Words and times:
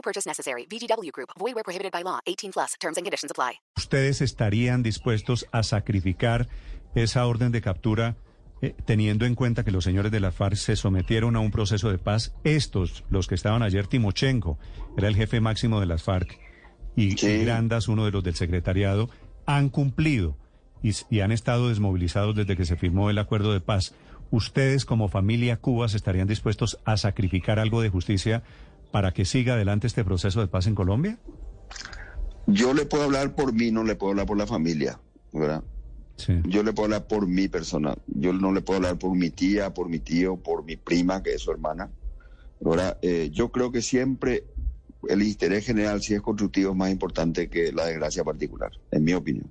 No 0.00 0.02
purchase 0.02 0.26
necessary. 0.26 0.66
VGW 0.66 1.12
Group. 1.12 1.30
Void 1.38 1.54
where 1.54 1.64
prohibited 1.64 1.92
by 1.92 2.02
law. 2.02 2.20
18 2.26 2.52
plus. 2.52 2.74
Terms 2.80 2.96
and 2.96 3.04
conditions 3.04 3.30
apply. 3.30 3.60
¿Ustedes 3.76 4.22
estarían 4.22 4.82
dispuestos 4.82 5.46
a 5.52 5.62
sacrificar 5.62 6.48
esa 6.94 7.26
orden 7.26 7.52
de 7.52 7.60
captura 7.60 8.16
eh, 8.62 8.74
teniendo 8.86 9.26
en 9.26 9.34
cuenta 9.34 9.62
que 9.62 9.70
los 9.70 9.84
señores 9.84 10.10
de 10.10 10.20
la 10.20 10.32
FARC 10.32 10.56
se 10.56 10.76
sometieron 10.76 11.36
a 11.36 11.40
un 11.40 11.50
proceso 11.50 11.90
de 11.90 11.98
paz? 11.98 12.32
Estos, 12.44 13.04
los 13.10 13.26
que 13.26 13.34
estaban 13.34 13.62
ayer, 13.62 13.88
Timochenko, 13.88 14.58
era 14.96 15.06
el 15.08 15.16
jefe 15.16 15.40
máximo 15.40 15.80
de 15.80 15.86
las 15.86 16.02
FARC, 16.02 16.38
y, 16.96 17.18
Sí. 17.18 17.44
Grandas, 17.44 17.86
uno 17.88 18.06
de 18.06 18.10
los 18.10 18.24
del 18.24 18.34
secretariado, 18.36 19.10
han 19.44 19.68
cumplido 19.68 20.38
y, 20.82 20.92
y 21.10 21.20
han 21.20 21.30
estado 21.30 21.68
desmovilizados 21.68 22.34
desde 22.34 22.56
que 22.56 22.64
se 22.64 22.76
firmó 22.76 23.10
el 23.10 23.18
acuerdo 23.18 23.52
de 23.52 23.60
paz. 23.60 23.94
¿Ustedes 24.30 24.84
como 24.84 25.08
familia 25.08 25.58
Cubas 25.58 25.94
estarían 25.94 26.28
dispuestos 26.28 26.78
a 26.84 26.96
sacrificar 26.96 27.58
algo 27.58 27.82
de 27.82 27.90
justicia 27.90 28.42
para 28.90 29.12
que 29.12 29.24
siga 29.24 29.54
adelante 29.54 29.86
este 29.86 30.04
proceso 30.04 30.40
de 30.40 30.48
paz 30.48 30.66
en 30.66 30.74
Colombia? 30.74 31.18
Yo 32.46 32.74
le 32.74 32.84
puedo 32.86 33.04
hablar 33.04 33.34
por 33.34 33.52
mí, 33.52 33.70
no 33.70 33.84
le 33.84 33.94
puedo 33.94 34.10
hablar 34.10 34.26
por 34.26 34.36
la 34.36 34.46
familia, 34.46 34.98
¿verdad? 35.32 35.62
Sí. 36.16 36.40
Yo 36.44 36.62
le 36.62 36.72
puedo 36.72 36.86
hablar 36.86 37.06
por 37.06 37.26
mi 37.26 37.48
persona. 37.48 37.94
Yo 38.06 38.32
no 38.32 38.52
le 38.52 38.60
puedo 38.60 38.78
hablar 38.78 38.98
por 38.98 39.16
mi 39.16 39.30
tía, 39.30 39.72
por 39.72 39.88
mi 39.88 40.00
tío, 40.00 40.36
por 40.36 40.64
mi 40.64 40.76
prima, 40.76 41.22
que 41.22 41.34
es 41.34 41.42
su 41.42 41.50
hermana. 41.50 41.90
Ahora, 42.64 42.98
eh, 43.00 43.30
yo 43.32 43.50
creo 43.50 43.72
que 43.72 43.80
siempre 43.80 44.44
el 45.08 45.22
interés 45.22 45.64
general, 45.64 46.02
si 46.02 46.14
es 46.14 46.20
constructivo, 46.20 46.72
es 46.72 46.76
más 46.76 46.90
importante 46.90 47.48
que 47.48 47.72
la 47.72 47.86
desgracia 47.86 48.22
particular, 48.22 48.70
en 48.90 49.04
mi 49.04 49.14
opinión. 49.14 49.50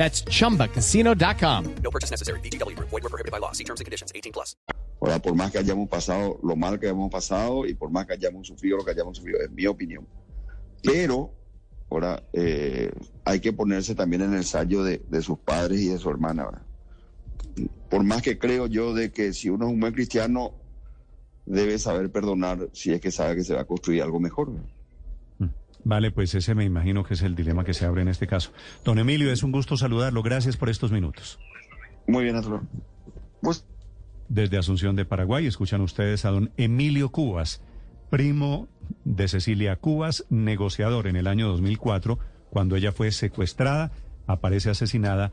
That's 0.00 0.24
chumbacasino.com. 0.24 1.74
No 1.84 1.90
purchase 1.90 2.10
necessary. 2.10 2.40
VGW 2.40 2.74
Group. 2.74 2.88
Void 2.88 3.02
were 3.02 3.10
prohibited 3.10 3.30
by 3.30 3.38
law. 3.38 3.52
See 3.52 3.64
terms 3.64 3.80
and 3.80 3.84
conditions. 3.84 4.10
18 4.14 4.32
plus. 4.32 4.56
Ahora, 4.98 5.18
por 5.20 5.34
más 5.34 5.52
que 5.52 5.58
hayamos 5.58 5.90
pasado 5.90 6.38
lo 6.42 6.56
mal 6.56 6.80
que 6.80 6.86
hayamos 6.86 7.10
pasado 7.10 7.66
y 7.66 7.74
por 7.74 7.90
más 7.90 8.06
que 8.06 8.14
hayamos 8.14 8.46
sufrido 8.46 8.78
lo 8.78 8.84
que 8.84 8.92
hayamos 8.92 9.18
sufrido, 9.18 9.40
es 9.42 9.50
mi 9.50 9.66
opinión. 9.66 10.06
Pero, 10.82 11.34
ahora, 11.90 12.22
eh, 12.32 12.90
hay 13.26 13.40
que 13.40 13.52
ponerse 13.52 13.94
también 13.94 14.22
en 14.22 14.30
el 14.30 14.38
ensayo 14.38 14.82
de, 14.82 15.02
de 15.06 15.20
sus 15.20 15.38
padres 15.38 15.80
y 15.80 15.88
de 15.88 15.98
su 15.98 16.08
hermana. 16.08 16.46
¿verdad? 16.46 16.62
Por 17.90 18.02
más 18.02 18.22
que 18.22 18.38
creo 18.38 18.68
yo 18.68 18.94
de 18.94 19.12
que 19.12 19.34
si 19.34 19.50
uno 19.50 19.66
es 19.66 19.72
un 19.72 19.80
buen 19.80 19.92
cristiano, 19.92 20.54
debe 21.44 21.78
saber 21.78 22.10
perdonar 22.10 22.70
si 22.72 22.92
es 22.92 23.02
que 23.02 23.10
sabe 23.10 23.36
que 23.36 23.44
se 23.44 23.52
va 23.52 23.62
a 23.62 23.66
construir 23.66 24.02
algo 24.02 24.18
mejor. 24.18 24.50
¿verdad? 24.50 24.79
Vale, 25.84 26.10
pues 26.10 26.34
ese 26.34 26.54
me 26.54 26.64
imagino 26.64 27.04
que 27.04 27.14
es 27.14 27.22
el 27.22 27.34
dilema 27.34 27.64
que 27.64 27.74
se 27.74 27.86
abre 27.86 28.02
en 28.02 28.08
este 28.08 28.26
caso. 28.26 28.52
Don 28.84 28.98
Emilio, 28.98 29.32
es 29.32 29.42
un 29.42 29.52
gusto 29.52 29.76
saludarlo. 29.76 30.22
Gracias 30.22 30.56
por 30.56 30.68
estos 30.68 30.92
minutos. 30.92 31.38
Muy 32.06 32.24
bien, 32.24 32.36
Arturo. 32.36 32.62
Pues 33.40 33.66
Desde 34.28 34.58
Asunción 34.58 34.96
de 34.96 35.04
Paraguay, 35.04 35.46
escuchan 35.46 35.80
ustedes 35.80 36.24
a 36.24 36.30
don 36.30 36.52
Emilio 36.56 37.10
Cubas, 37.10 37.62
primo 38.10 38.68
de 39.04 39.28
Cecilia 39.28 39.76
Cubas, 39.76 40.26
negociador 40.28 41.06
en 41.06 41.16
el 41.16 41.26
año 41.26 41.48
2004, 41.48 42.18
cuando 42.50 42.76
ella 42.76 42.92
fue 42.92 43.12
secuestrada, 43.12 43.92
aparece 44.26 44.70
asesinada 44.70 45.32